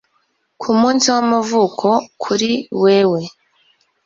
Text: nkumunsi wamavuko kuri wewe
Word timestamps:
nkumunsi 0.57 1.05
wamavuko 1.15 1.87
kuri 2.23 2.51
wewe 2.83 3.21